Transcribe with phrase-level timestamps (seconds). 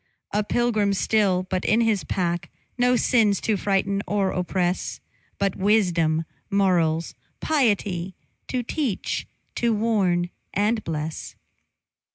[0.31, 4.99] A pilgrim still, but in his pack No sins to frighten or oppress;
[5.37, 8.15] But wisdom, morals, piety,
[8.47, 9.27] To teach,
[9.57, 11.35] to warn and bless.